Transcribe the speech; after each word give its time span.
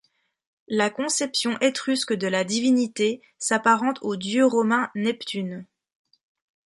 La 0.67 0.89
conception 0.89 1.59
étrusque 1.59 2.13
de 2.13 2.25
la 2.25 2.43
divinité 2.43 3.21
s'apparente 3.37 3.99
au 4.01 4.15
dieu 4.15 4.43
romain 4.47 4.89
Neptune. 4.95 5.67